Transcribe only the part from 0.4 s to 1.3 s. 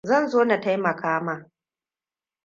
na taimaka